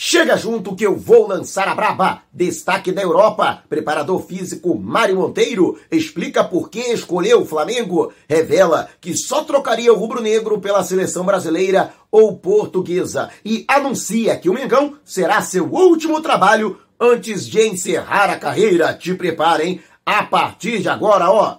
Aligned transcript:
Chega 0.00 0.36
junto 0.36 0.76
que 0.76 0.86
eu 0.86 0.96
vou 0.96 1.26
lançar 1.26 1.66
a 1.66 1.74
braba. 1.74 2.22
Destaque 2.32 2.92
da 2.92 3.02
Europa. 3.02 3.64
Preparador 3.68 4.22
físico 4.22 4.78
Mário 4.78 5.16
Monteiro 5.16 5.76
explica 5.90 6.44
por 6.44 6.70
que 6.70 6.78
escolheu 6.78 7.42
o 7.42 7.44
Flamengo. 7.44 8.12
Revela 8.28 8.88
que 9.00 9.16
só 9.16 9.42
trocaria 9.42 9.92
o 9.92 9.96
rubro-negro 9.96 10.60
pela 10.60 10.84
seleção 10.84 11.24
brasileira 11.24 11.92
ou 12.12 12.38
portuguesa. 12.38 13.28
E 13.44 13.64
anuncia 13.66 14.36
que 14.36 14.48
o 14.48 14.54
Mengão 14.54 14.94
será 15.04 15.42
seu 15.42 15.64
último 15.64 16.20
trabalho 16.20 16.78
antes 17.00 17.44
de 17.44 17.60
encerrar 17.66 18.30
a 18.30 18.38
carreira. 18.38 18.94
Te 18.94 19.14
preparem. 19.14 19.80
A 20.06 20.22
partir 20.22 20.80
de 20.80 20.88
agora, 20.88 21.28
ó. 21.28 21.58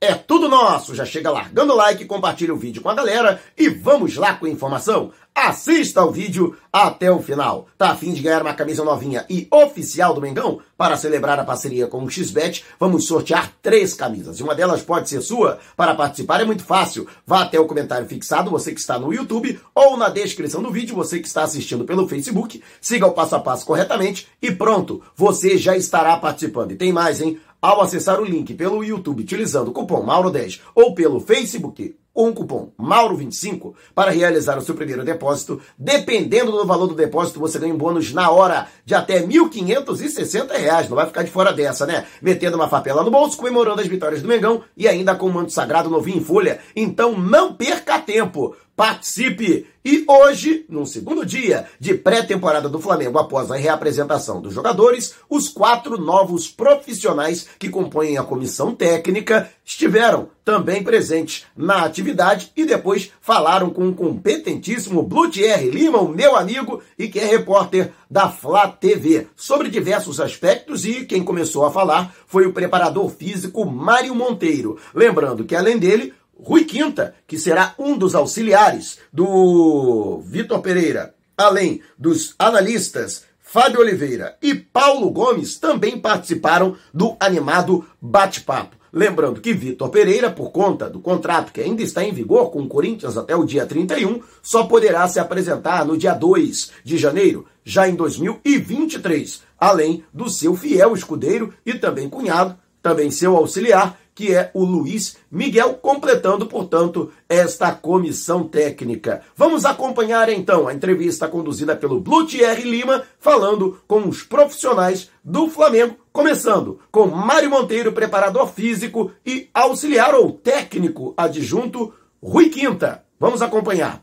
É 0.00 0.14
tudo 0.14 0.48
nosso! 0.48 0.94
Já 0.94 1.04
chega 1.04 1.28
largando 1.28 1.72
o 1.72 1.76
like, 1.76 2.04
compartilha 2.04 2.54
o 2.54 2.56
vídeo 2.56 2.80
com 2.80 2.88
a 2.88 2.94
galera 2.94 3.42
e 3.56 3.68
vamos 3.68 4.14
lá 4.14 4.32
com 4.34 4.46
a 4.46 4.48
informação. 4.48 5.10
Assista 5.34 6.00
ao 6.00 6.12
vídeo 6.12 6.56
até 6.72 7.10
o 7.10 7.20
final. 7.20 7.66
Tá 7.76 7.90
afim 7.90 8.12
de 8.12 8.22
ganhar 8.22 8.42
uma 8.42 8.54
camisa 8.54 8.84
novinha 8.84 9.24
e 9.28 9.48
oficial 9.50 10.14
do 10.14 10.20
Mengão? 10.20 10.60
Para 10.76 10.96
celebrar 10.96 11.38
a 11.38 11.44
parceria 11.44 11.88
com 11.88 12.02
o 12.04 12.10
XBET, 12.10 12.64
vamos 12.78 13.06
sortear 13.06 13.52
três 13.60 13.92
camisas. 13.94 14.38
E 14.38 14.42
uma 14.42 14.54
delas 14.54 14.82
pode 14.82 15.08
ser 15.08 15.20
sua. 15.20 15.58
Para 15.76 15.94
participar 15.94 16.40
é 16.40 16.44
muito 16.44 16.64
fácil. 16.64 17.06
Vá 17.26 17.42
até 17.42 17.58
o 17.58 17.66
comentário 17.66 18.06
fixado, 18.06 18.50
você 18.50 18.72
que 18.72 18.80
está 18.80 18.98
no 18.98 19.12
YouTube, 19.12 19.60
ou 19.74 19.96
na 19.96 20.08
descrição 20.08 20.62
do 20.62 20.70
vídeo, 20.70 20.94
você 20.94 21.18
que 21.18 21.26
está 21.26 21.42
assistindo 21.42 21.84
pelo 21.84 22.08
Facebook. 22.08 22.62
Siga 22.80 23.06
o 23.06 23.12
passo 23.12 23.34
a 23.34 23.40
passo 23.40 23.66
corretamente 23.66 24.28
e 24.40 24.52
pronto, 24.52 25.02
você 25.16 25.56
já 25.56 25.76
estará 25.76 26.16
participando. 26.16 26.72
E 26.72 26.76
tem 26.76 26.92
mais, 26.92 27.20
hein? 27.20 27.40
Ao 27.60 27.80
acessar 27.80 28.20
o 28.20 28.24
link 28.24 28.54
pelo 28.54 28.84
YouTube 28.84 29.22
utilizando 29.22 29.68
o 29.68 29.72
cupom 29.72 30.06
Mauro10 30.06 30.60
ou 30.76 30.94
pelo 30.94 31.18
Facebook 31.18 31.96
o 32.18 32.32
cupom 32.32 32.72
Mauro25 32.76 33.74
para 33.94 34.10
realizar 34.10 34.58
o 34.58 34.60
seu 34.60 34.74
primeiro 34.74 35.04
depósito. 35.04 35.60
Dependendo 35.78 36.50
do 36.50 36.66
valor 36.66 36.88
do 36.88 36.94
depósito, 36.96 37.38
você 37.38 37.60
ganha 37.60 37.72
um 37.72 37.78
bônus 37.78 38.12
na 38.12 38.28
hora 38.28 38.66
de 38.84 38.92
até 38.92 39.18
R$ 39.18 39.28
1.560. 39.28 40.88
Não 40.88 40.96
vai 40.96 41.06
ficar 41.06 41.22
de 41.22 41.30
fora 41.30 41.52
dessa, 41.52 41.86
né? 41.86 42.06
Metendo 42.20 42.56
uma 42.56 42.66
papela 42.66 43.04
no 43.04 43.10
bolso, 43.10 43.36
comemorando 43.36 43.80
as 43.80 43.86
vitórias 43.86 44.20
do 44.20 44.26
Mengão 44.26 44.64
e 44.76 44.88
ainda 44.88 45.14
com 45.14 45.26
o 45.26 45.32
manto 45.32 45.52
sagrado 45.52 45.88
novinho 45.88 46.18
em 46.18 46.24
folha. 46.24 46.58
Então 46.74 47.16
não 47.16 47.54
perca 47.54 48.00
tempo. 48.00 48.56
Participe! 48.78 49.66
E 49.84 50.04
hoje, 50.06 50.66
num 50.68 50.86
segundo 50.86 51.26
dia 51.26 51.66
de 51.80 51.94
pré-temporada 51.94 52.68
do 52.68 52.78
Flamengo 52.78 53.18
após 53.18 53.50
a 53.50 53.56
reapresentação 53.56 54.40
dos 54.40 54.54
jogadores, 54.54 55.14
os 55.28 55.48
quatro 55.48 55.98
novos 55.98 56.46
profissionais 56.46 57.48
que 57.58 57.68
compõem 57.68 58.18
a 58.18 58.22
comissão 58.22 58.72
técnica 58.74 59.50
estiveram 59.64 60.28
também 60.48 60.82
presentes 60.82 61.44
na 61.54 61.84
atividade 61.84 62.50
e 62.56 62.64
depois 62.64 63.12
falaram 63.20 63.68
com 63.68 63.86
o 63.86 63.94
competentíssimo 63.94 65.02
Blutier 65.02 65.62
Lima, 65.66 66.00
o 66.00 66.08
meu 66.08 66.34
amigo 66.34 66.82
e 66.98 67.06
que 67.06 67.20
é 67.20 67.26
repórter 67.26 67.92
da 68.10 68.30
Flá 68.30 68.66
TV, 68.66 69.26
sobre 69.36 69.68
diversos 69.68 70.18
aspectos 70.18 70.86
e 70.86 71.04
quem 71.04 71.22
começou 71.22 71.66
a 71.66 71.70
falar 71.70 72.14
foi 72.26 72.46
o 72.46 72.52
preparador 72.54 73.10
físico 73.10 73.66
Mário 73.66 74.14
Monteiro. 74.14 74.78
Lembrando 74.94 75.44
que 75.44 75.54
além 75.54 75.76
dele, 75.76 76.14
Rui 76.34 76.64
Quinta, 76.64 77.14
que 77.26 77.36
será 77.36 77.74
um 77.78 77.98
dos 77.98 78.14
auxiliares 78.14 78.98
do 79.12 80.22
Vitor 80.24 80.62
Pereira, 80.62 81.14
além 81.36 81.82
dos 81.98 82.34
analistas 82.38 83.24
Fábio 83.38 83.80
Oliveira 83.80 84.38
e 84.40 84.54
Paulo 84.54 85.10
Gomes, 85.10 85.58
também 85.58 86.00
participaram 86.00 86.74
do 86.94 87.18
animado 87.20 87.86
bate-papo. 88.00 88.77
Lembrando 88.92 89.40
que 89.40 89.52
Vitor 89.52 89.90
Pereira, 89.90 90.30
por 90.30 90.50
conta 90.50 90.88
do 90.88 91.00
contrato 91.00 91.52
que 91.52 91.60
ainda 91.60 91.82
está 91.82 92.02
em 92.02 92.12
vigor 92.12 92.50
com 92.50 92.62
o 92.62 92.68
Corinthians 92.68 93.16
até 93.16 93.36
o 93.36 93.44
dia 93.44 93.66
31, 93.66 94.20
só 94.42 94.64
poderá 94.64 95.06
se 95.08 95.20
apresentar 95.20 95.84
no 95.84 95.96
dia 95.96 96.14
2 96.14 96.70
de 96.82 96.96
janeiro, 96.96 97.46
já 97.64 97.88
em 97.88 97.94
2023, 97.94 99.42
além 99.58 100.04
do 100.12 100.30
seu 100.30 100.54
fiel 100.54 100.94
escudeiro 100.94 101.52
e 101.66 101.74
também 101.74 102.08
cunhado, 102.08 102.56
também 102.82 103.10
seu 103.10 103.36
auxiliar, 103.36 103.98
que 104.18 104.34
é 104.34 104.50
o 104.52 104.64
Luiz 104.64 105.16
Miguel, 105.30 105.74
completando, 105.74 106.46
portanto, 106.46 107.12
esta 107.28 107.70
comissão 107.70 108.42
técnica. 108.42 109.22
Vamos 109.36 109.64
acompanhar 109.64 110.28
então 110.28 110.66
a 110.66 110.74
entrevista 110.74 111.28
conduzida 111.28 111.76
pelo 111.76 112.00
Blutier 112.00 112.66
Lima, 112.66 113.04
falando 113.20 113.80
com 113.86 114.08
os 114.08 114.24
profissionais 114.24 115.08
do 115.22 115.48
Flamengo, 115.48 115.94
começando 116.12 116.80
com 116.90 117.06
Mário 117.06 117.48
Monteiro, 117.48 117.92
preparador 117.92 118.48
físico 118.48 119.12
e 119.24 119.48
auxiliar 119.54 120.12
ou 120.16 120.32
técnico 120.32 121.14
adjunto 121.16 121.94
Rui 122.20 122.48
Quinta. 122.48 123.04
Vamos 123.20 123.40
acompanhar. 123.40 124.02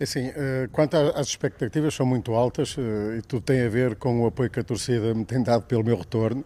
Assim, 0.00 0.32
quanto 0.72 0.96
às 0.96 1.26
expectativas 1.26 1.92
são 1.92 2.06
muito 2.06 2.32
altas 2.32 2.76
eh, 2.78 3.18
e 3.18 3.22
tudo 3.22 3.42
tem 3.42 3.62
a 3.62 3.68
ver 3.68 3.94
com 3.96 4.22
o 4.22 4.26
apoio 4.26 4.48
que 4.48 4.60
a 4.60 4.64
torcida 4.64 5.12
me 5.14 5.26
tem 5.26 5.42
dado 5.42 5.64
pelo 5.64 5.84
meu 5.84 5.98
retorno. 5.98 6.42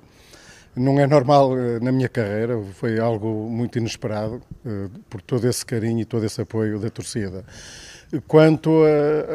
Não 0.79 1.01
é 1.01 1.07
normal 1.07 1.59
eh, 1.59 1.81
na 1.81 1.91
minha 1.91 2.09
carreira, 2.09 2.61
foi 2.75 3.01
algo 3.01 3.49
muito 3.51 3.79
inesperado 3.79 4.41
eh, 4.65 4.89
por 5.11 5.21
todo 5.21 5.49
esse 5.49 5.67
carinho 5.67 6.01
e 6.01 6.05
todo 6.05 6.25
esse 6.25 6.41
apoio 6.41 6.79
da 6.79 6.89
torcida. 6.89 7.45
Quanto 8.27 8.85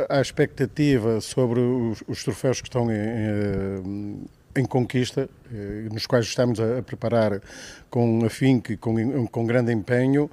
à 0.09 0.19
expectativa 0.19 1.21
sobre 1.21 1.59
os, 1.59 2.03
os, 2.07 2.23
troféus 2.23 2.59
que 2.59 2.67
estão 2.67 2.89
em, 2.89 2.95
em, 2.95 4.25
em, 4.55 4.65
conquista, 4.65 5.29
eh, 5.53 5.87
nos 5.91 6.07
quais 6.07 6.25
estamos 6.25 6.59
a, 6.59 6.79
a 6.79 6.81
preparar 6.81 7.39
com 7.87 8.25
afinco 8.25 8.71
e 8.71 8.77
com, 8.77 9.27
com 9.27 9.45
grande 9.45 9.71
empenho, 9.71 10.27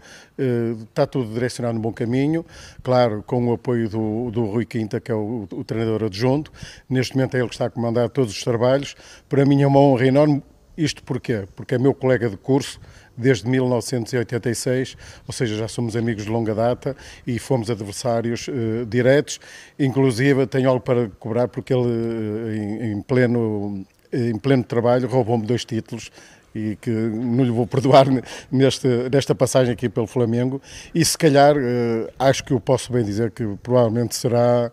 está 0.89 1.07
tudo 1.07 1.35
direcionado 1.35 1.75
no 1.75 1.81
bom 1.81 1.93
caminho, 1.93 2.47
claro, 2.83 3.23
com 3.27 3.47
o 3.49 3.53
apoio 3.53 3.91
do, 3.91 4.31
do 4.31 4.47
Rui 4.47 4.65
Quinta, 4.65 5.01
que 5.01 5.13
é 5.13 5.15
o, 5.15 5.47
o 5.53 5.65
treinador 5.65 6.05
adjunto. 6.05 6.51
Neste 6.89 7.15
momento 7.15 7.35
é 7.35 7.41
ele 7.41 7.49
que 7.49 7.55
está 7.55 7.67
a 7.67 7.71
comandar 7.71 8.09
todos 8.09 8.33
os 8.33 8.43
trabalhos. 8.43 8.97
Para 9.29 9.45
mim 9.45 9.61
é 9.61 9.67
uma 9.67 9.81
honra 9.81 10.07
enorme 10.07 10.43
isto 10.77 11.03
porquê? 11.03 11.47
Porque 11.55 11.75
é 11.75 11.79
meu 11.79 11.95
colega 11.95 12.29
de 12.29 12.37
curso 12.37 12.81
desde 13.17 13.47
1986, 13.49 14.97
ou 15.27 15.33
seja, 15.33 15.57
já 15.57 15.69
somos 15.69 15.95
amigos 15.95 16.25
de 16.25 16.31
longa 16.31 16.55
data 16.55 16.97
e 17.27 17.39
fomos 17.39 17.71
adversários 17.71 18.49
uh, 18.49 18.87
diretos. 18.87 19.39
Inclusive, 19.79 20.47
tenho 20.47 20.69
algo 20.71 20.81
para 20.81 21.09
cobrar 21.19 21.49
porque 21.49 21.73
ele, 21.73 21.87
uh, 21.87 22.55
em, 22.55 22.93
em, 22.93 23.03
pleno, 23.03 23.85
em 24.13 24.39
pleno 24.39 24.65
trabalho, 24.65 25.07
roubou-me 25.07 25.45
dois 25.45 25.65
títulos 25.65 26.11
e 26.55 26.77
que 26.81 26.91
não 26.91 27.45
lhe 27.45 27.51
vou 27.51 27.67
perdoar 27.67 28.07
neste, 28.51 28.89
nesta 29.13 29.35
passagem 29.35 29.75
aqui 29.75 29.89
pelo 29.89 30.07
Flamengo. 30.07 30.61
E 30.95 31.05
se 31.05 31.17
calhar, 31.19 31.57
uh, 31.57 32.11
acho 32.19 32.43
que 32.43 32.53
eu 32.53 32.61
posso 32.61 32.93
bem 32.93 33.05
dizer 33.05 33.31
que 33.31 33.45
provavelmente 33.63 34.17
será 34.17 34.73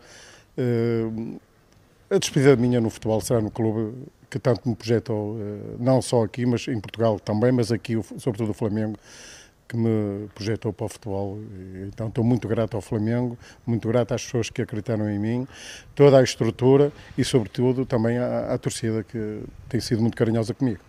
a 2.10 2.18
despedida 2.18 2.56
minha 2.56 2.82
no 2.82 2.90
futebol, 2.90 3.22
será 3.22 3.40
no 3.40 3.52
clube 3.52 3.94
que 4.30 4.40
tanto 4.40 4.68
me 4.68 4.76
projetou, 4.76 5.38
eh, 5.40 5.76
não 5.80 6.02
só 6.02 6.24
aqui, 6.24 6.46
mas 6.46 6.68
em 6.68 6.80
Portugal 6.80 7.20
também, 7.20 7.52
mas 7.52 7.72
aqui, 7.72 8.02
sobretudo 8.18 8.52
o 8.52 8.54
Flamengo, 8.54 8.98
que 9.68 9.76
me 9.76 10.28
projetou 10.34 10.72
para 10.72 10.86
o 10.86 10.90
futebol. 10.90 11.40
Então 11.88 12.08
estou 12.08 12.24
muito 12.24 12.48
grato 12.48 12.76
ao 12.76 12.82
Flamengo, 12.82 13.38
muito 13.66 13.88
grato 13.88 14.14
às 14.14 14.24
pessoas 14.24 14.50
que 14.50 14.62
acreditaram 14.62 15.10
em 15.10 15.20
mim, 15.20 15.48
toda 15.94 16.18
a 16.18 16.24
estrutura 16.24 16.92
e, 17.18 17.24
sobretudo, 17.24 17.86
também 17.86 18.18
à, 18.18 18.54
à 18.54 18.58
torcida 18.58 19.04
que 19.04 19.42
tem 19.68 19.80
sido 19.80 20.02
muito 20.02 20.16
carinhosa 20.16 20.54
comigo. 20.54 20.80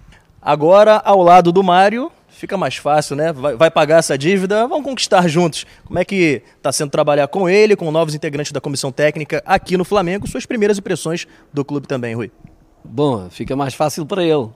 Agora, 0.40 1.02
ao 1.04 1.20
lado 1.20 1.50
do 1.50 1.64
Mário, 1.64 2.12
fica 2.28 2.56
mais 2.56 2.76
fácil, 2.76 3.16
né? 3.16 3.32
Vai, 3.32 3.56
vai, 3.56 3.70
pagar 3.70 3.98
essa 3.98 4.16
dívida, 4.16 4.68
vamos 4.68 4.84
conquistar 4.84 5.26
juntos. 5.26 5.66
Como 5.84 5.98
é 5.98 6.04
que 6.04 6.42
está 6.56 6.70
sendo 6.70 6.90
trabalhar 6.90 7.26
com 7.26 7.48
ele, 7.48 7.74
com 7.74 7.90
novos 7.90 8.14
integrantes 8.14 8.52
da 8.52 8.60
comissão 8.60 8.92
técnica 8.92 9.42
aqui 9.44 9.76
no 9.76 9.84
Flamengo? 9.84 10.28
Suas 10.28 10.46
primeiras 10.46 10.78
impressões 10.78 11.26
do 11.52 11.64
clube 11.64 11.88
também, 11.88 12.14
Rui. 12.14 12.30
Bom, 12.84 13.28
fica 13.30 13.54
mais 13.54 13.74
fácil 13.74 14.06
para 14.06 14.24
ele, 14.24 14.48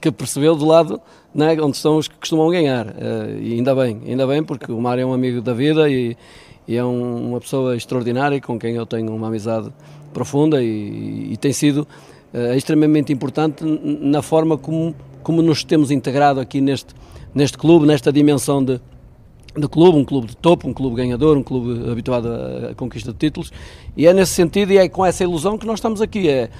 que 0.00 0.10
percebeu 0.10 0.54
do 0.54 0.66
lado 0.66 1.00
né, 1.34 1.56
onde 1.60 1.76
estão 1.76 1.96
os 1.96 2.08
que 2.08 2.16
costumam 2.16 2.50
ganhar. 2.50 2.86
Uh, 2.86 3.40
e 3.40 3.54
ainda 3.54 3.74
bem, 3.74 4.00
ainda 4.06 4.26
bem, 4.26 4.42
porque 4.42 4.70
o 4.70 4.80
Mário 4.80 5.02
é 5.02 5.06
um 5.06 5.12
amigo 5.12 5.40
da 5.40 5.54
vida 5.54 5.88
e, 5.88 6.16
e 6.66 6.76
é 6.76 6.84
um, 6.84 7.30
uma 7.30 7.40
pessoa 7.40 7.76
extraordinária 7.76 8.40
com 8.40 8.58
quem 8.58 8.74
eu 8.74 8.84
tenho 8.84 9.14
uma 9.14 9.28
amizade 9.28 9.72
profunda 10.12 10.62
e, 10.62 11.32
e 11.32 11.36
tem 11.36 11.52
sido 11.52 11.86
uh, 12.34 12.54
extremamente 12.54 13.12
importante 13.12 13.64
na 13.64 14.22
forma 14.22 14.58
como, 14.58 14.94
como 15.22 15.40
nos 15.40 15.64
temos 15.64 15.90
integrado 15.90 16.40
aqui 16.40 16.60
neste, 16.60 16.94
neste 17.34 17.56
clube, 17.56 17.86
nesta 17.86 18.12
dimensão 18.12 18.62
de, 18.62 18.80
de 19.56 19.68
clube, 19.68 19.98
um 19.98 20.04
clube 20.04 20.28
de 20.28 20.36
topo, 20.36 20.68
um 20.68 20.74
clube 20.74 20.96
ganhador, 20.96 21.36
um 21.36 21.42
clube 21.42 21.90
habituado 21.90 22.28
à 22.70 22.74
conquista 22.74 23.12
de 23.12 23.18
títulos, 23.18 23.52
e 23.96 24.06
é 24.06 24.12
nesse 24.12 24.32
sentido 24.32 24.72
e 24.72 24.78
é 24.78 24.88
com 24.88 25.04
essa 25.04 25.24
ilusão 25.24 25.56
que 25.56 25.66
nós 25.66 25.78
estamos 25.78 26.00
aqui. 26.00 26.28
É, 26.28 26.50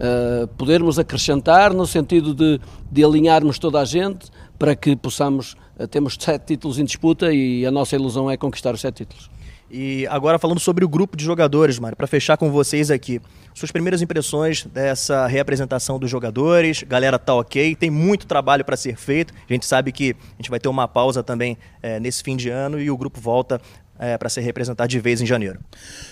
uh, 0.00 0.48
podermos 0.56 0.98
acrescentar 0.98 1.72
no 1.74 1.86
sentido 1.86 2.34
de, 2.34 2.60
de 2.90 3.04
alinharmos 3.04 3.58
toda 3.58 3.80
a 3.80 3.84
gente 3.84 4.30
para 4.58 4.74
que 4.74 4.96
possamos, 4.96 5.54
uh, 5.78 5.86
temos 5.86 6.16
sete 6.18 6.46
títulos 6.46 6.78
em 6.78 6.84
disputa 6.84 7.32
e 7.32 7.64
a 7.66 7.70
nossa 7.70 7.94
ilusão 7.94 8.30
é 8.30 8.36
conquistar 8.36 8.74
os 8.74 8.80
sete 8.80 9.04
títulos. 9.04 9.30
E 9.72 10.04
agora 10.08 10.36
falando 10.36 10.58
sobre 10.58 10.84
o 10.84 10.88
grupo 10.88 11.16
de 11.16 11.24
jogadores, 11.24 11.78
Mário, 11.78 11.96
para 11.96 12.08
fechar 12.08 12.36
com 12.36 12.50
vocês 12.50 12.90
aqui. 12.90 13.20
Suas 13.54 13.70
primeiras 13.70 14.02
impressões 14.02 14.64
dessa 14.64 15.28
reapresentação 15.28 15.96
dos 15.96 16.10
jogadores, 16.10 16.82
galera 16.82 17.20
tá 17.20 17.34
ok, 17.34 17.76
tem 17.76 17.88
muito 17.88 18.26
trabalho 18.26 18.64
para 18.64 18.76
ser 18.76 18.96
feito. 18.96 19.32
A 19.48 19.52
gente 19.52 19.64
sabe 19.64 19.92
que 19.92 20.16
a 20.20 20.36
gente 20.42 20.50
vai 20.50 20.58
ter 20.58 20.68
uma 20.68 20.88
pausa 20.88 21.22
também 21.22 21.56
é, 21.80 22.00
nesse 22.00 22.20
fim 22.20 22.36
de 22.36 22.48
ano 22.48 22.80
e 22.80 22.90
o 22.90 22.96
grupo 22.96 23.20
volta 23.20 23.60
é, 24.00 24.16
para 24.16 24.30
ser 24.30 24.40
representado 24.40 24.88
de 24.88 24.98
vez 24.98 25.20
em 25.20 25.26
janeiro. 25.26 25.60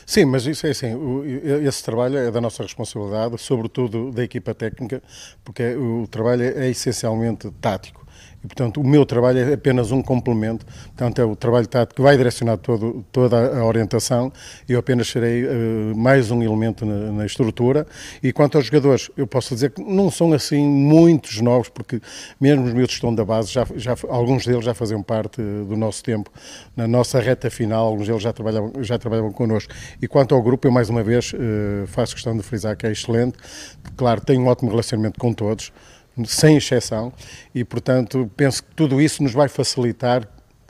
Sim, 0.04 0.26
mas 0.26 0.44
isso 0.46 0.66
é 0.66 0.70
assim, 0.70 0.94
o, 0.94 1.24
esse 1.66 1.82
trabalho 1.82 2.18
é 2.18 2.30
da 2.30 2.40
nossa 2.40 2.62
responsabilidade, 2.62 3.38
sobretudo 3.38 4.12
da 4.12 4.22
equipa 4.22 4.54
técnica, 4.54 5.02
porque 5.42 5.74
o 5.74 6.06
trabalho 6.06 6.42
é 6.42 6.68
essencialmente 6.68 7.50
tático. 7.60 8.06
Portanto, 8.48 8.80
o 8.80 8.86
meu 8.86 9.04
trabalho 9.04 9.38
é 9.38 9.52
apenas 9.52 9.92
um 9.92 10.02
complemento. 10.02 10.64
Portanto, 10.66 11.20
é 11.20 11.24
o 11.24 11.36
trabalho 11.36 11.68
que 11.94 12.02
vai 12.02 12.16
direcionar 12.16 12.56
todo, 12.56 13.04
toda 13.12 13.58
a 13.58 13.64
orientação 13.64 14.32
eu 14.68 14.78
apenas 14.78 15.08
serei 15.08 15.44
uh, 15.44 15.96
mais 15.96 16.30
um 16.30 16.42
elemento 16.42 16.84
na, 16.84 17.12
na, 17.12 17.26
estrutura. 17.26 17.86
E 18.22 18.32
quanto 18.32 18.56
aos 18.56 18.66
jogadores, 18.66 19.10
eu 19.16 19.26
posso 19.26 19.54
dizer 19.54 19.70
que 19.70 19.82
não 19.82 20.10
são 20.10 20.32
assim 20.32 20.66
muitos 20.66 21.40
novos, 21.40 21.68
porque 21.68 22.00
mesmo 22.40 22.64
os 22.64 22.72
meus 22.72 22.88
que 22.88 22.94
estão 22.94 23.14
da 23.14 23.24
base, 23.24 23.52
já, 23.52 23.66
já, 23.76 23.94
alguns 24.08 24.46
deles 24.46 24.64
já 24.64 24.74
faziam 24.74 25.02
parte 25.02 25.40
do 25.40 25.76
nosso 25.76 26.02
tempo, 26.02 26.30
na 26.76 26.88
nossa 26.88 27.20
reta 27.20 27.50
final, 27.50 27.86
alguns 27.86 28.06
deles 28.06 28.22
já 28.22 28.32
trabalhavam, 28.32 28.72
já 28.82 28.98
trabalhavam 28.98 29.32
connosco. 29.32 29.72
E 30.00 30.08
quanto 30.08 30.34
ao 30.34 30.42
grupo, 30.42 30.66
eu 30.66 30.72
mais 30.72 30.88
uma 30.88 31.02
vez 31.02 31.32
uh, 31.32 31.86
faço 31.86 32.14
questão 32.14 32.36
de 32.36 32.42
frisar 32.42 32.76
que 32.76 32.86
é 32.86 32.92
excelente. 32.92 33.36
Claro, 33.96 34.20
tenho 34.20 34.40
um 34.40 34.46
ótimo 34.46 34.70
relacionamento 34.70 35.18
com 35.18 35.32
todos 35.32 35.72
sem 36.26 36.56
exceção, 36.56 37.12
e 37.54 37.64
portanto 37.64 38.30
penso 38.36 38.62
que 38.62 38.74
tudo 38.74 39.00
isso 39.00 39.22
nos 39.22 39.32
vai 39.32 39.48
facilitar 39.48 40.28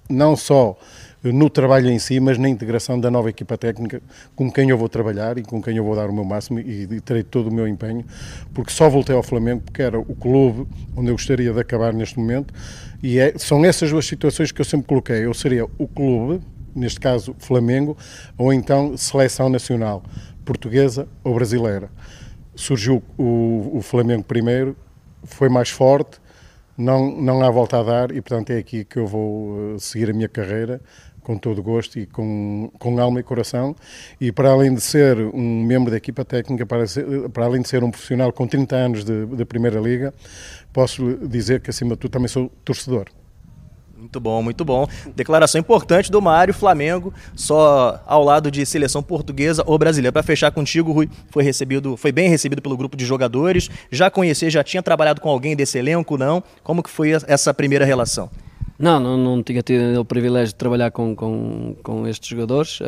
não 0.08 0.34
só 0.36 0.76
no 1.22 1.50
trabalho 1.50 1.90
em 1.90 1.98
si, 1.98 2.20
mas 2.20 2.38
na 2.38 2.48
integração 2.48 2.98
da 2.98 3.10
nova 3.10 3.28
equipa 3.28 3.58
técnica 3.58 4.00
com 4.36 4.50
quem 4.50 4.70
eu 4.70 4.78
vou 4.78 4.88
trabalhar 4.88 5.36
e 5.36 5.42
com 5.42 5.60
quem 5.60 5.76
eu 5.76 5.84
vou 5.84 5.96
dar 5.96 6.08
o 6.08 6.12
meu 6.12 6.24
máximo 6.24 6.60
e, 6.60 7.00
terei 7.00 7.22
todo 7.22 7.48
o 7.48 7.52
meu 7.52 7.66
empenho, 7.66 8.04
porque 8.54 8.72
só 8.72 8.88
voltei 8.88 9.14
ao 9.14 9.22
Flamengo 9.22 9.62
porque 9.64 9.82
era 9.82 9.98
o 9.98 10.14
clube 10.14 10.66
onde 10.96 11.08
eu 11.08 11.14
gostaria 11.14 11.52
de 11.52 11.60
acabar 11.60 11.92
neste 11.92 12.18
momento 12.18 12.54
e 13.02 13.18
é, 13.18 13.34
são 13.36 13.64
essas 13.64 13.90
duas 13.90 14.06
situações 14.06 14.52
que 14.52 14.60
eu 14.60 14.64
sempre 14.64 14.86
coloquei. 14.86 15.24
Eu 15.24 15.34
seria 15.34 15.64
o 15.64 15.86
clube, 15.86 16.40
neste 16.74 17.00
caso 17.00 17.34
Flamengo, 17.38 17.96
ou 18.36 18.52
então 18.52 18.96
seleção 18.96 19.48
nacional, 19.48 20.02
portuguesa 20.44 21.08
ou 21.22 21.34
brasileira. 21.34 21.90
Surgiu 22.54 23.02
o, 23.16 23.70
o 23.74 23.82
Flamengo 23.82 24.24
primeiro 24.24 24.76
foi 25.24 25.48
mais 25.48 25.70
forte, 25.70 26.18
não, 26.76 27.10
não 27.10 27.42
há 27.42 27.50
volta 27.50 27.80
a 27.80 27.82
dar 27.82 28.10
e, 28.12 28.20
portanto, 28.20 28.50
é 28.50 28.58
aqui 28.58 28.84
que 28.84 28.98
eu 28.98 29.06
vou 29.06 29.74
eh, 29.74 29.78
seguir 29.78 30.10
a 30.10 30.12
minha 30.12 30.28
carreira 30.28 30.80
com 31.28 31.36
todo 31.36 31.62
gosto 31.62 31.98
e 31.98 32.06
com, 32.06 32.70
com 32.78 32.98
alma 32.98 33.20
e 33.20 33.22
coração. 33.22 33.76
E 34.18 34.32
para 34.32 34.50
além 34.50 34.74
de 34.74 34.80
ser 34.80 35.18
um 35.18 35.62
membro 35.62 35.90
da 35.90 35.96
equipa 35.98 36.24
técnica, 36.24 36.64
para, 36.64 36.86
ser, 36.86 37.28
para 37.30 37.44
além 37.44 37.60
de 37.60 37.68
ser 37.68 37.84
um 37.84 37.90
profissional 37.90 38.32
com 38.32 38.46
30 38.46 38.76
anos 38.76 39.04
de, 39.04 39.26
de 39.26 39.44
Primeira 39.44 39.78
Liga, 39.78 40.14
posso 40.72 41.18
dizer 41.26 41.60
que, 41.60 41.68
acima 41.68 41.96
de 41.96 42.00
tudo, 42.00 42.12
também 42.12 42.28
sou 42.28 42.48
torcedor. 42.64 43.08
Muito 43.98 44.20
bom, 44.20 44.40
muito 44.40 44.64
bom. 44.64 44.86
Declaração 45.16 45.58
importante 45.58 46.10
do 46.10 46.22
Mário, 46.22 46.54
Flamengo, 46.54 47.12
só 47.34 48.00
ao 48.06 48.22
lado 48.22 48.48
de 48.48 48.64
seleção 48.64 49.02
portuguesa 49.02 49.64
ou 49.66 49.76
brasileira. 49.76 50.12
Para 50.12 50.22
fechar 50.22 50.52
contigo, 50.52 50.92
Rui, 50.92 51.10
foi 51.30 51.42
recebido, 51.42 51.96
foi 51.96 52.12
bem 52.12 52.28
recebido 52.28 52.62
pelo 52.62 52.76
grupo 52.76 52.96
de 52.96 53.04
jogadores. 53.04 53.68
Já 53.90 54.08
conhecia, 54.08 54.48
já 54.48 54.62
tinha 54.62 54.82
trabalhado 54.82 55.20
com 55.20 55.28
alguém 55.28 55.56
desse 55.56 55.78
elenco, 55.78 56.16
não? 56.16 56.42
Como 56.62 56.80
que 56.80 56.88
foi 56.88 57.10
essa 57.26 57.52
primeira 57.52 57.84
relação? 57.84 58.30
Não, 58.78 59.00
não, 59.00 59.16
não 59.16 59.42
tinha 59.42 59.60
tido 59.62 60.00
o 60.00 60.04
privilégio 60.04 60.48
de 60.48 60.54
trabalhar 60.54 60.92
com, 60.92 61.16
com, 61.16 61.74
com 61.82 62.06
estes 62.06 62.28
jogadores. 62.28 62.78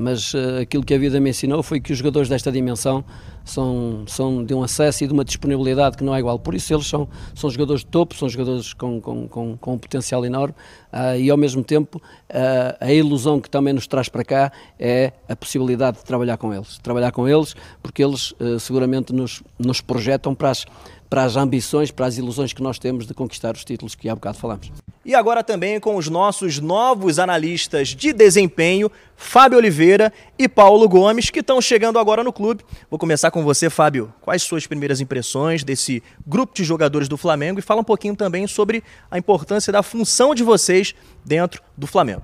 Mas 0.00 0.32
uh, 0.32 0.60
aquilo 0.62 0.82
que 0.82 0.94
a 0.94 0.98
vida 0.98 1.20
me 1.20 1.28
ensinou 1.28 1.62
foi 1.62 1.78
que 1.78 1.92
os 1.92 1.98
jogadores 1.98 2.26
desta 2.26 2.50
dimensão 2.50 3.04
são, 3.44 4.04
são 4.06 4.42
de 4.42 4.54
um 4.54 4.62
acesso 4.62 5.04
e 5.04 5.06
de 5.06 5.12
uma 5.12 5.22
disponibilidade 5.22 5.98
que 5.98 6.02
não 6.02 6.14
é 6.14 6.18
igual. 6.18 6.38
Por 6.38 6.54
isso, 6.54 6.72
eles 6.72 6.86
são, 6.86 7.06
são 7.34 7.50
jogadores 7.50 7.82
de 7.82 7.88
topo, 7.88 8.14
são 8.14 8.26
jogadores 8.26 8.72
com, 8.72 8.98
com, 8.98 9.28
com, 9.28 9.58
com 9.58 9.74
um 9.74 9.78
potencial 9.78 10.24
enorme 10.24 10.54
uh, 10.90 11.18
e, 11.18 11.28
ao 11.28 11.36
mesmo 11.36 11.62
tempo, 11.62 11.98
uh, 11.98 12.76
a 12.80 12.90
ilusão 12.90 13.40
que 13.40 13.50
também 13.50 13.74
nos 13.74 13.86
traz 13.86 14.08
para 14.08 14.24
cá 14.24 14.50
é 14.78 15.12
a 15.28 15.36
possibilidade 15.36 15.98
de 15.98 16.04
trabalhar 16.04 16.38
com 16.38 16.54
eles. 16.54 16.78
Trabalhar 16.78 17.12
com 17.12 17.28
eles 17.28 17.54
porque 17.82 18.02
eles 18.02 18.34
seguramente 18.58 19.12
nos, 19.12 19.42
nos 19.58 19.82
projetam 19.82 20.34
para 20.34 20.50
as 20.50 20.64
para 21.10 21.24
as 21.24 21.36
ambições, 21.36 21.90
para 21.90 22.06
as 22.06 22.16
ilusões 22.16 22.52
que 22.52 22.62
nós 22.62 22.78
temos 22.78 23.04
de 23.04 23.12
conquistar 23.12 23.56
os 23.56 23.64
títulos 23.64 23.96
que 23.96 24.08
há 24.08 24.14
bocado 24.14 24.38
falamos. 24.38 24.70
E 25.04 25.12
agora 25.12 25.42
também 25.42 25.80
com 25.80 25.96
os 25.96 26.08
nossos 26.08 26.60
novos 26.60 27.18
analistas 27.18 27.88
de 27.88 28.12
desempenho, 28.12 28.88
Fábio 29.16 29.58
Oliveira 29.58 30.12
e 30.38 30.48
Paulo 30.48 30.88
Gomes, 30.88 31.28
que 31.28 31.40
estão 31.40 31.60
chegando 31.60 31.98
agora 31.98 32.22
no 32.22 32.32
clube. 32.32 32.62
Vou 32.88 32.98
começar 32.98 33.32
com 33.32 33.42
você, 33.42 33.68
Fábio. 33.68 34.12
Quais 34.20 34.42
suas 34.42 34.68
primeiras 34.68 35.00
impressões 35.00 35.64
desse 35.64 36.00
grupo 36.24 36.54
de 36.54 36.62
jogadores 36.62 37.08
do 37.08 37.16
Flamengo 37.16 37.58
e 37.58 37.62
fala 37.62 37.80
um 37.80 37.84
pouquinho 37.84 38.14
também 38.14 38.46
sobre 38.46 38.84
a 39.10 39.18
importância 39.18 39.72
da 39.72 39.82
função 39.82 40.32
de 40.32 40.44
vocês 40.44 40.94
dentro 41.24 41.60
do 41.76 41.88
Flamengo. 41.88 42.22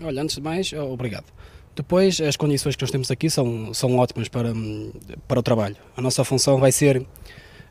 Olha, 0.00 0.22
antes 0.22 0.36
de 0.36 0.40
mais, 0.40 0.72
obrigado. 0.72 1.26
Depois, 1.76 2.20
as 2.20 2.36
condições 2.36 2.74
que 2.74 2.82
nós 2.82 2.90
temos 2.90 3.10
aqui 3.10 3.28
são, 3.28 3.74
são 3.74 3.96
ótimas 3.98 4.28
para, 4.28 4.52
para 5.26 5.40
o 5.40 5.42
trabalho. 5.42 5.76
A 5.96 6.00
nossa 6.00 6.24
função 6.24 6.58
vai 6.58 6.70
ser 6.70 7.04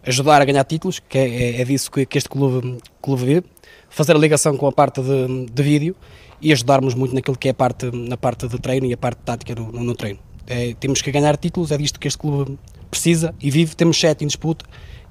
ajudar 0.05 0.41
a 0.41 0.45
ganhar 0.45 0.63
títulos, 0.63 0.99
que 0.99 1.17
é, 1.17 1.27
é, 1.27 1.61
é 1.61 1.65
disso 1.65 1.91
que, 1.91 2.05
que, 2.05 2.17
este 2.17 2.29
clube, 2.29 2.77
clube 3.01 3.25
vive, 3.25 3.45
fazer 3.89 4.15
a 4.15 4.19
ligação 4.19 4.57
com 4.57 4.67
a 4.67 4.71
parte 4.71 5.01
de, 5.01 5.45
de, 5.45 5.63
vídeo 5.63 5.95
e 6.41 6.51
ajudarmos 6.51 6.93
muito 6.93 7.15
naquilo 7.15 7.37
que 7.37 7.47
é 7.47 7.51
a 7.51 7.53
parte, 7.53 7.89
na 7.91 8.17
parte 8.17 8.47
de 8.47 8.59
treino 8.59 8.85
e 8.85 8.93
a 8.93 8.97
parte 8.97 9.19
tática 9.23 9.55
no, 9.55 9.71
no 9.71 9.95
treino. 9.95 10.19
É, 10.45 10.73
temos 10.79 11.01
que 11.01 11.11
ganhar 11.11 11.37
títulos, 11.37 11.71
é 11.71 11.77
disto 11.77 11.99
que 11.99 12.07
este 12.07 12.17
clube 12.17 12.57
precisa 12.89 13.33
e 13.41 13.49
vive. 13.49 13.75
Temos 13.75 13.99
sete 13.99 14.23
em 14.23 14.27
disputa 14.27 14.65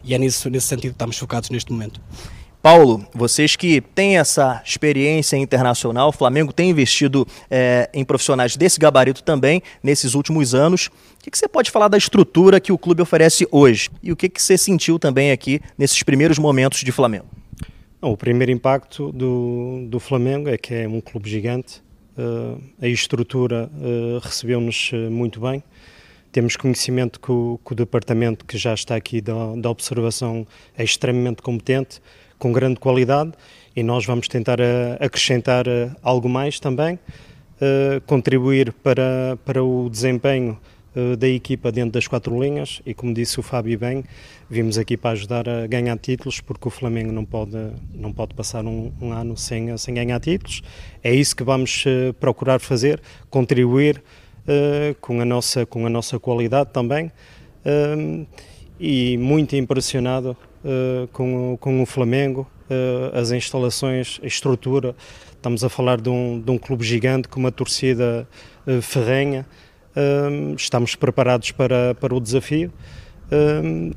e 0.04 0.14
é 0.14 0.18
nisso, 0.18 0.50
nesse 0.50 0.66
sentido 0.66 0.90
que 0.90 0.96
estamos 0.96 1.16
focados 1.16 1.50
neste 1.50 1.72
momento. 1.72 2.00
Paulo, 2.62 3.04
vocês 3.12 3.56
que 3.56 3.80
têm 3.80 4.18
essa 4.18 4.62
experiência 4.64 5.36
internacional, 5.36 6.10
o 6.10 6.12
Flamengo 6.12 6.52
tem 6.52 6.70
investido 6.70 7.26
é, 7.50 7.90
em 7.92 8.04
profissionais 8.04 8.56
desse 8.56 8.78
gabarito 8.78 9.24
também 9.24 9.60
nesses 9.82 10.14
últimos 10.14 10.54
anos. 10.54 10.86
O 10.86 11.24
que, 11.24 11.30
que, 11.32 11.36
você 11.36 11.48
pode 11.48 11.72
falar 11.72 11.88
da 11.88 11.98
estrutura 11.98 12.60
que 12.60 12.70
o 12.70 12.78
clube 12.78 13.02
oferece 13.02 13.48
hoje? 13.50 13.90
E 14.00 14.12
o 14.12 14.16
que, 14.16 14.28
que 14.28 14.40
você 14.40 14.56
sentiu 14.56 14.96
também 14.96 15.32
aqui 15.32 15.60
nesses 15.76 16.00
primeiros 16.04 16.38
momentos 16.38 16.84
de 16.84 16.92
Flamengo? 16.92 17.26
o 18.00 18.16
primeiro 18.16 18.50
impacto 18.50 19.12
do, 19.12 19.86
do 19.88 20.00
Flamengo 20.00 20.48
é 20.48 20.58
que 20.58 20.74
é 20.74 20.88
um 20.88 21.00
clube 21.00 21.30
gigante, 21.30 21.80
uh, 22.18 22.60
a 22.80 22.88
estrutura 22.88 23.70
uh, 23.74 24.18
recebeu-nos 24.18 24.90
eh, 24.92 25.08
muito 25.08 25.40
bem. 25.40 25.62
Temos 26.32 26.56
conhecimento 26.56 27.20
que 27.20 27.30
o, 27.30 27.60
que 27.64 27.72
o, 27.72 27.76
departamento 27.76 28.44
que 28.44 28.58
já 28.58 28.74
está 28.74 28.96
aqui 28.96 29.20
da, 29.20 29.54
da 29.54 29.70
observação 29.70 30.44
é 30.76 30.82
extremamente 30.82 31.42
competente 31.42 32.00
com 32.42 32.50
grande 32.50 32.80
qualidade 32.80 33.30
e 33.76 33.84
nós 33.84 34.04
vamos 34.04 34.26
tentar 34.26 34.58
uh, 34.58 34.96
acrescentar 34.98 35.68
uh, 35.68 35.94
algo 36.02 36.28
mais 36.28 36.58
também, 36.58 36.94
uh, 36.96 38.00
contribuir 38.04 38.72
para, 38.72 39.38
para 39.44 39.62
o 39.62 39.88
desempenho 39.88 40.58
da 41.18 41.26
equipa 41.26 41.72
dentro 41.72 41.92
das 41.92 42.06
quatro 42.06 42.38
linhas 42.38 42.82
e 42.84 42.92
como 42.92 43.14
disse 43.14 43.40
o 43.40 43.42
Fábio 43.42 43.78
bem, 43.78 44.04
vimos 44.50 44.76
aqui 44.76 44.94
para 44.94 45.12
ajudar 45.12 45.48
a 45.48 45.66
ganhar 45.66 45.96
títulos 45.96 46.38
porque 46.42 46.68
o 46.68 46.70
Flamengo 46.70 47.10
não 47.10 47.24
pode, 47.24 47.56
não 47.94 48.12
pode 48.12 48.34
passar 48.34 48.62
um, 48.66 48.92
um 49.00 49.10
ano 49.10 49.34
sem, 49.34 49.74
sem 49.78 49.94
ganhar 49.94 50.20
títulos. 50.20 50.62
É 51.02 51.14
isso 51.14 51.34
que 51.34 51.42
vamos 51.42 51.84
procurar 52.20 52.60
fazer, 52.60 53.00
contribuir 53.30 54.02
com, 55.00 55.18
a 55.18 55.24
nossa, 55.24 55.64
com 55.64 55.86
a 55.86 55.88
nossa 55.88 56.18
qualidade 56.18 56.68
também 56.74 57.10
e 58.78 59.16
muito 59.16 59.56
impressionado 59.56 60.36
uh, 60.64 61.06
com, 61.08 61.56
com 61.60 61.82
o 61.82 61.86
Flamengo, 61.86 62.48
uh, 62.70 63.16
as 63.16 63.30
instalações, 63.30 64.20
a 64.22 64.26
estrutura. 64.26 64.94
Estamos 65.32 65.64
a 65.64 65.68
falar 65.68 66.00
de 66.00 66.08
um, 66.08 66.40
de 66.40 66.50
um 66.50 66.58
clube 66.58 66.84
gigante 66.84 67.28
com 67.28 67.40
uma 67.40 67.52
torcida 67.52 68.26
uh, 68.66 68.80
ferrenha. 68.80 69.46
estamos 70.56 70.94
preparados 70.94 71.50
para, 71.52 71.94
para 71.96 72.14
o 72.14 72.20
desafio 72.20 72.72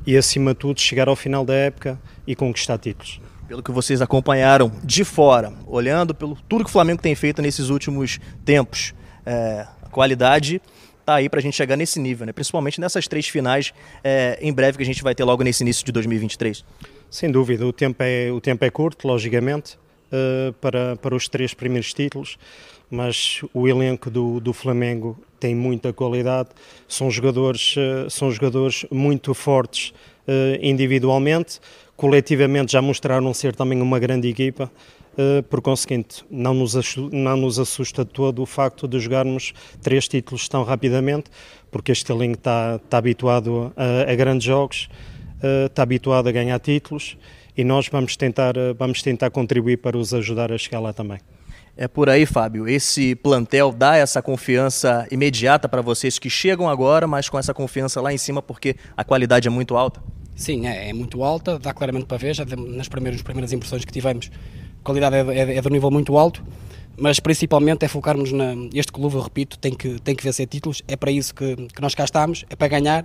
e, 0.06 0.16
acima 0.16 0.52
de 0.52 0.58
tudo, 0.58 0.80
chegar 0.80 1.08
ao 1.08 1.16
final 1.16 1.44
da 1.44 1.54
época 1.54 1.98
e 2.26 2.34
conquistar 2.34 2.78
títulos 2.78 3.20
pelo 3.46 3.62
que 3.62 3.70
vocês 3.70 4.02
acompanharam 4.02 4.70
de 4.82 5.04
fora, 5.04 5.52
olhando 5.66 6.14
pelo 6.14 6.36
tudo 6.48 6.64
que 6.64 6.70
o 6.70 6.72
Flamengo 6.72 7.00
tem 7.00 7.14
feito 7.14 7.40
nesses 7.40 7.68
últimos 7.68 8.18
tempos, 8.44 8.92
é, 9.24 9.66
a 9.82 9.88
qualidade 9.88 10.60
tá 11.06 11.14
aí 11.14 11.28
para 11.28 11.38
a 11.38 11.42
gente 11.42 11.56
chegar 11.56 11.76
nesse 11.76 12.00
nível, 12.00 12.26
né? 12.26 12.32
principalmente 12.32 12.80
nessas 12.80 13.06
três 13.06 13.28
finais 13.28 13.72
é, 14.02 14.36
em 14.42 14.52
breve 14.52 14.76
que 14.76 14.82
a 14.82 14.86
gente 14.86 15.02
vai 15.02 15.14
ter 15.14 15.22
logo 15.22 15.42
nesse 15.44 15.62
início 15.62 15.86
de 15.86 15.92
2023. 15.92 16.64
Sem 17.08 17.30
dúvida, 17.30 17.64
o 17.64 17.72
tempo 17.72 18.02
é, 18.02 18.30
o 18.32 18.40
tempo 18.40 18.64
é 18.64 18.70
curto, 18.70 19.06
logicamente, 19.06 19.78
uh, 20.10 20.52
para, 20.54 20.96
para 20.96 21.14
os 21.14 21.28
três 21.28 21.54
primeiros 21.54 21.94
títulos, 21.94 22.36
mas 22.90 23.40
o 23.54 23.68
elenco 23.68 24.10
do, 24.10 24.40
do 24.40 24.52
Flamengo 24.52 25.16
tem 25.38 25.54
muita 25.54 25.92
qualidade, 25.92 26.48
são 26.88 27.08
jogadores, 27.08 27.76
uh, 27.76 28.10
são 28.10 28.30
jogadores 28.32 28.84
muito 28.90 29.32
fortes 29.32 29.90
uh, 30.26 30.58
individualmente, 30.60 31.60
coletivamente 31.96 32.72
já 32.72 32.82
mostraram 32.82 33.32
ser 33.32 33.54
também 33.54 33.80
uma 33.80 34.00
grande 34.00 34.28
equipa 34.28 34.70
por 35.48 35.62
conseguinte, 35.62 36.24
não 36.30 36.52
nos, 36.52 36.76
assusta, 36.76 37.16
não 37.16 37.36
nos 37.36 37.58
assusta 37.58 38.04
todo 38.04 38.42
o 38.42 38.46
facto 38.46 38.86
de 38.86 39.00
jogarmos 39.00 39.52
três 39.80 40.06
títulos 40.06 40.48
tão 40.48 40.62
rapidamente, 40.62 41.30
porque 41.70 41.92
este 41.92 42.12
elenco 42.12 42.38
está, 42.38 42.80
está 42.82 42.98
habituado 42.98 43.72
a, 43.76 44.10
a, 44.10 44.14
grandes 44.14 44.46
jogos, 44.46 44.88
eh, 45.42 45.66
está 45.66 45.82
habituado 45.82 46.28
a 46.28 46.32
ganhar 46.32 46.58
títulos 46.58 47.16
e 47.56 47.62
nós 47.62 47.88
vamos 47.88 48.16
tentar, 48.16 48.56
eh, 48.56 48.72
vamos 48.72 49.02
tentar 49.02 49.30
contribuir 49.30 49.78
para 49.78 49.96
os 49.96 50.14
ajudar 50.14 50.50
a 50.50 50.58
chegar 50.58 50.80
lá 50.80 50.92
também. 50.92 51.18
É 51.76 51.86
por 51.86 52.08
aí, 52.08 52.24
Fábio. 52.24 52.66
Esse 52.66 53.14
plantel 53.14 53.70
dá 53.70 53.96
essa 53.96 54.22
confiança 54.22 55.06
imediata 55.10 55.68
para 55.68 55.82
vocês 55.82 56.18
que 56.18 56.30
chegam 56.30 56.70
agora, 56.70 57.06
mas 57.06 57.28
com 57.28 57.38
essa 57.38 57.52
confiança 57.52 58.00
lá 58.00 58.12
em 58.12 58.18
cima 58.18 58.40
porque 58.40 58.76
a 58.96 59.04
qualidade 59.04 59.46
é 59.46 59.50
muito 59.50 59.76
alta? 59.76 60.02
Sim, 60.34 60.66
é, 60.66 60.88
é 60.88 60.92
muito 60.92 61.22
alta, 61.22 61.58
dá 61.58 61.74
claramente 61.74 62.06
para 62.06 62.16
ver, 62.16 62.34
já 62.34 62.44
nas 62.44 62.88
primeiras, 62.88 63.20
primeiras 63.20 63.52
impressões 63.52 63.84
que 63.84 63.92
tivemos, 63.92 64.30
qualidade 64.86 65.16
é, 65.16 65.38
é, 65.38 65.56
é 65.56 65.60
de 65.60 65.68
um 65.68 65.70
nível 65.70 65.90
muito 65.90 66.16
alto, 66.16 66.42
mas 66.96 67.20
principalmente 67.20 67.84
é 67.84 67.88
focarmos 67.88 68.32
na. 68.32 68.54
Este 68.72 68.92
clube, 68.92 69.16
eu 69.16 69.20
repito, 69.20 69.58
tem 69.58 69.74
que, 69.74 70.00
tem 70.00 70.14
que 70.14 70.24
vencer 70.24 70.46
títulos, 70.46 70.82
é 70.88 70.96
para 70.96 71.10
isso 71.10 71.34
que, 71.34 71.56
que 71.56 71.82
nós 71.82 71.94
cá 71.94 72.04
estamos, 72.04 72.44
é 72.48 72.56
para 72.56 72.68
ganhar 72.68 73.04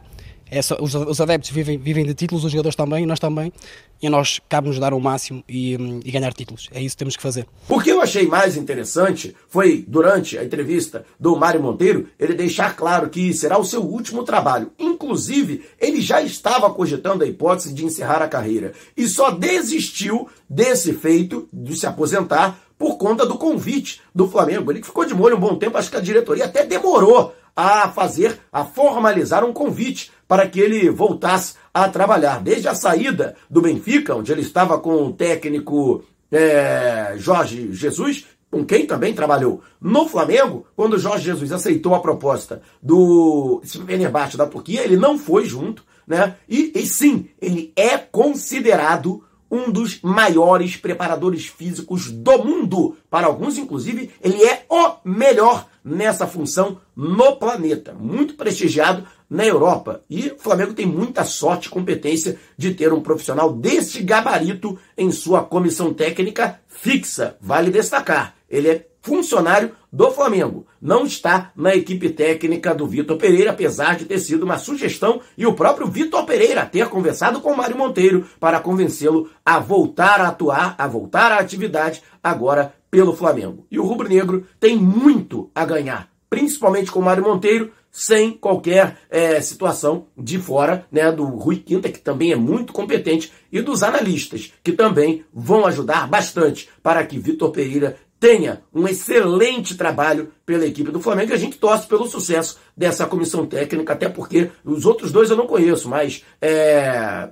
é 0.51 0.59
os, 0.59 0.93
os, 0.93 1.21
adeptos 1.21 1.49
vivem, 1.49 1.77
vivem 1.77 2.05
de 2.05 2.13
títulos, 2.13 2.43
os 2.43 2.51
jogadores 2.51 2.75
também, 2.75 3.05
nós 3.05 3.19
também, 3.19 3.53
e 4.01 4.09
nós 4.09 4.41
cabe-nos 4.49 4.77
dar 4.77 4.93
o 4.93 4.99
máximo 4.99 5.41
e, 5.47 5.77
hum, 5.77 6.01
e, 6.03 6.11
ganhar 6.11 6.33
títulos. 6.33 6.67
É 6.73 6.81
isso 6.81 6.93
que 6.95 6.99
temos 6.99 7.15
que 7.15 7.23
fazer. 7.23 7.47
O 7.69 7.79
que 7.79 7.89
eu 7.89 8.01
achei 8.01 8.27
mais 8.27 8.57
interessante 8.57 9.33
foi, 9.47 9.85
durante 9.87 10.37
a 10.37 10.43
entrevista 10.43 11.05
do 11.17 11.37
Mário 11.37 11.63
Monteiro, 11.63 12.09
ele 12.19 12.33
deixar 12.33 12.75
claro 12.75 13.09
que 13.09 13.33
será 13.33 13.57
o 13.57 13.63
seu 13.63 13.81
último 13.81 14.23
trabalho. 14.23 14.73
Inclusive, 14.77 15.63
ele 15.79 16.01
já 16.01 16.21
estava 16.21 16.69
cogitando 16.69 17.23
a 17.23 17.27
hipótese 17.27 17.73
de 17.73 17.85
encerrar 17.85 18.21
a 18.21 18.27
carreira 18.27 18.73
e 18.97 19.07
só 19.07 19.31
desistiu 19.31 20.27
desse 20.49 20.91
feito 20.91 21.47
de 21.53 21.79
se 21.79 21.87
aposentar 21.87 22.59
por 22.77 22.97
conta 22.97 23.25
do 23.25 23.37
convite 23.37 24.01
do 24.13 24.27
Flamengo. 24.27 24.71
Ele 24.71 24.83
ficou 24.83 25.05
de 25.05 25.13
molho 25.13 25.37
um 25.37 25.39
bom 25.39 25.55
tempo, 25.55 25.77
acho 25.77 25.91
que 25.91 25.97
a 25.97 26.01
diretoria 26.01 26.45
até 26.45 26.65
demorou 26.65 27.33
a 27.55 27.89
fazer, 27.89 28.39
a 28.51 28.63
formalizar 28.63 29.43
um 29.43 29.53
convite 29.53 30.11
para 30.27 30.47
que 30.47 30.59
ele 30.59 30.89
voltasse 30.89 31.55
a 31.73 31.89
trabalhar. 31.89 32.41
Desde 32.41 32.67
a 32.67 32.75
saída 32.75 33.35
do 33.49 33.61
Benfica, 33.61 34.15
onde 34.15 34.31
ele 34.31 34.41
estava 34.41 34.77
com 34.77 35.07
o 35.07 35.13
técnico 35.13 36.03
é, 36.31 37.15
Jorge 37.17 37.73
Jesus, 37.73 38.25
com 38.49 38.65
quem 38.65 38.85
também 38.85 39.13
trabalhou 39.13 39.61
no 39.79 40.07
Flamengo, 40.07 40.65
quando 40.75 40.99
Jorge 40.99 41.25
Jesus 41.25 41.51
aceitou 41.51 41.95
a 41.95 42.01
proposta 42.01 42.61
do 42.81 43.61
Fenerbahçe 43.63 44.37
da 44.37 44.45
Turquia, 44.45 44.83
ele 44.83 44.97
não 44.97 45.17
foi 45.17 45.45
junto, 45.45 45.83
né? 46.05 46.35
E, 46.47 46.71
e 46.75 46.85
sim, 46.85 47.29
ele 47.41 47.71
é 47.75 47.97
considerado 47.97 49.23
um 49.49 49.69
dos 49.69 50.01
maiores 50.01 50.77
preparadores 50.77 51.45
físicos 51.45 52.09
do 52.09 52.43
mundo. 52.43 52.95
Para 53.09 53.27
alguns, 53.27 53.57
inclusive, 53.57 54.09
ele 54.21 54.41
é 54.43 54.65
o 54.69 54.95
melhor 55.03 55.67
nessa 55.83 56.27
função 56.27 56.79
no 56.95 57.35
planeta. 57.37 57.93
Muito 57.93 58.35
prestigiado 58.35 59.05
na 59.29 59.45
Europa. 59.45 60.03
E 60.09 60.27
o 60.27 60.37
Flamengo 60.37 60.73
tem 60.73 60.85
muita 60.85 61.23
sorte 61.23 61.67
e 61.67 61.71
competência 61.71 62.37
de 62.57 62.73
ter 62.73 62.91
um 62.93 63.01
profissional 63.01 63.53
desse 63.53 64.03
gabarito 64.03 64.77
em 64.97 65.11
sua 65.11 65.43
comissão 65.43 65.93
técnica 65.93 66.59
fixa. 66.67 67.37
Vale 67.41 67.71
destacar. 67.71 68.35
Ele 68.49 68.69
é 68.69 68.87
funcionário 69.01 69.71
do 69.91 70.11
Flamengo. 70.11 70.65
Não 70.81 71.05
está 71.05 71.51
na 71.55 71.75
equipe 71.75 72.09
técnica 72.09 72.73
do 72.73 72.87
Vitor 72.87 73.17
Pereira, 73.17 73.51
apesar 73.51 73.97
de 73.97 74.05
ter 74.05 74.19
sido 74.19 74.43
uma 74.43 74.57
sugestão 74.57 75.21
e 75.37 75.45
o 75.45 75.53
próprio 75.53 75.87
Vitor 75.87 76.25
Pereira 76.25 76.65
ter 76.65 76.87
conversado 76.87 77.41
com 77.41 77.55
Mário 77.55 77.77
Monteiro 77.77 78.25
para 78.39 78.59
convencê-lo 78.59 79.29
a 79.45 79.59
voltar 79.59 80.21
a 80.21 80.27
atuar, 80.27 80.75
a 80.77 80.87
voltar 80.87 81.31
à 81.31 81.39
atividade 81.39 82.01
agora 82.23 82.73
pelo 82.91 83.15
Flamengo. 83.15 83.65
E 83.71 83.79
o 83.79 83.85
Rubro 83.85 84.09
Negro 84.09 84.45
tem 84.59 84.75
muito 84.75 85.49
a 85.55 85.65
ganhar, 85.65 86.11
principalmente 86.29 86.91
com 86.91 86.99
o 86.99 87.03
Mário 87.03 87.23
Monteiro, 87.23 87.71
sem 87.89 88.31
qualquer 88.31 88.97
é, 89.09 89.41
situação 89.41 90.07
de 90.17 90.37
fora 90.37 90.85
né, 90.91 91.11
do 91.11 91.25
Rui 91.25 91.57
Quinta, 91.57 91.89
que 91.89 91.99
também 91.99 92.31
é 92.31 92.35
muito 92.35 92.71
competente, 92.71 93.31
e 93.51 93.61
dos 93.61 93.83
analistas, 93.83 94.53
que 94.63 94.71
também 94.71 95.25
vão 95.33 95.65
ajudar 95.65 96.07
bastante 96.07 96.69
para 96.83 97.05
que 97.05 97.19
Vitor 97.19 97.51
Pereira 97.51 97.97
tenha 98.21 98.61
um 98.73 98.87
excelente 98.87 99.75
trabalho 99.75 100.31
pela 100.45 100.65
equipe 100.65 100.91
do 100.91 101.01
Flamengo. 101.01 101.31
E 101.31 101.33
a 101.33 101.37
gente 101.37 101.57
torce 101.57 101.87
pelo 101.87 102.05
sucesso 102.05 102.59
dessa 102.77 103.07
comissão 103.07 103.47
técnica, 103.47 103.93
até 103.93 104.07
porque 104.07 104.51
os 104.63 104.85
outros 104.85 105.11
dois 105.11 105.29
eu 105.29 105.35
não 105.35 105.47
conheço, 105.47 105.89
mas 105.89 106.23
é, 106.39 107.29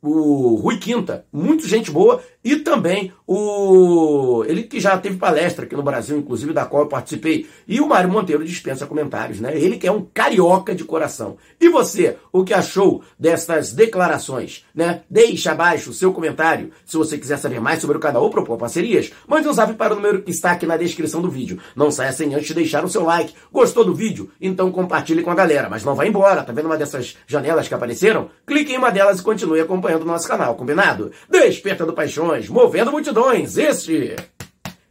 o 0.00 0.54
Rui 0.54 0.78
Quinta, 0.78 1.26
muito 1.32 1.66
gente 1.66 1.90
boa, 1.90 2.22
e 2.50 2.56
também 2.56 3.12
o 3.26 4.42
ele 4.48 4.62
que 4.62 4.80
já 4.80 4.96
teve 4.96 5.18
palestra 5.18 5.66
aqui 5.66 5.76
no 5.76 5.82
Brasil, 5.82 6.16
inclusive 6.16 6.54
da 6.54 6.64
qual 6.64 6.84
eu 6.84 6.88
participei, 6.88 7.46
e 7.66 7.78
o 7.78 7.86
Mário 7.86 8.10
Monteiro 8.10 8.42
dispensa 8.42 8.86
comentários, 8.86 9.38
né? 9.38 9.54
Ele 9.54 9.76
que 9.76 9.86
é 9.86 9.92
um 9.92 10.00
carioca 10.02 10.74
de 10.74 10.82
coração. 10.82 11.36
E 11.60 11.68
você, 11.68 12.16
o 12.32 12.42
que 12.44 12.54
achou 12.54 13.02
dessas 13.18 13.74
declarações, 13.74 14.64
né? 14.74 15.02
Deixa 15.10 15.52
abaixo 15.52 15.90
o 15.90 15.92
seu 15.92 16.10
comentário. 16.10 16.70
Se 16.86 16.96
você 16.96 17.18
quiser 17.18 17.36
saber 17.36 17.60
mais 17.60 17.82
sobre 17.82 17.98
o 17.98 18.00
canal 18.00 18.22
ou 18.22 18.30
propor 18.30 18.56
parcerias, 18.56 19.12
mande 19.26 19.46
um 19.46 19.52
zap 19.52 19.74
para 19.74 19.92
o 19.92 19.96
número 19.96 20.22
que 20.22 20.30
está 20.30 20.52
aqui 20.52 20.64
na 20.64 20.78
descrição 20.78 21.20
do 21.20 21.30
vídeo. 21.30 21.58
Não 21.76 21.90
saia 21.90 22.12
sem 22.12 22.34
antes 22.34 22.54
deixar 22.54 22.82
o 22.82 22.88
seu 22.88 23.04
like. 23.04 23.34
Gostou 23.52 23.84
do 23.84 23.94
vídeo? 23.94 24.30
Então 24.40 24.72
compartilhe 24.72 25.20
com 25.20 25.30
a 25.30 25.34
galera, 25.34 25.68
mas 25.68 25.84
não 25.84 25.94
vá 25.94 26.06
embora. 26.06 26.42
Tá 26.42 26.52
vendo 26.54 26.64
uma 26.64 26.78
dessas 26.78 27.14
janelas 27.26 27.68
que 27.68 27.74
apareceram? 27.74 28.30
Clique 28.46 28.72
em 28.72 28.78
uma 28.78 28.90
delas 28.90 29.20
e 29.20 29.22
continue 29.22 29.60
acompanhando 29.60 30.04
o 30.04 30.06
nosso 30.06 30.26
canal, 30.26 30.54
combinado? 30.54 31.12
Desperta 31.28 31.84
do 31.84 31.92
Paixões 31.92 32.37
multidões, 32.38 32.48
movendo 32.48 32.92
multidões. 32.92 33.56
Este 33.56 34.16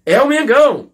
é 0.06 0.22
o 0.22 0.27
Mengão. 0.27 0.92